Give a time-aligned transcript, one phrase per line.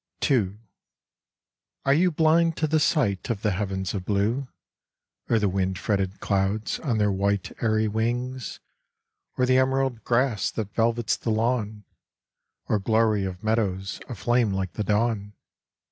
[0.27, 0.57] II.
[1.85, 4.47] Are you blind to the sight Of the heavens of blue,
[5.29, 8.59] Or the wind fretted clouds On their white, airy wings,
[9.37, 11.83] Or the emerald grass That velvets the lawn,
[12.67, 15.33] Or glory of meadows Aflame like the dawn?